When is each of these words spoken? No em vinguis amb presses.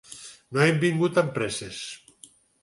No 0.57 0.63
em 0.67 0.79
vinguis 0.83 1.19
amb 1.23 1.29
presses. 1.37 1.83